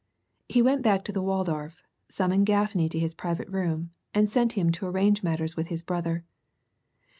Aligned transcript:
He 0.49 0.63
went 0.63 0.81
back 0.81 1.03
to 1.03 1.11
the 1.11 1.21
Waldorf, 1.21 1.83
summoned 2.09 2.47
Gaffney 2.47 2.89
to 2.89 2.97
his 2.97 3.13
private 3.13 3.47
room, 3.49 3.91
and 4.15 4.27
sent 4.27 4.53
him 4.53 4.71
to 4.71 4.87
arrange 4.87 5.21
matters 5.21 5.55
with 5.55 5.67
his 5.67 5.83
brother. 5.83 6.25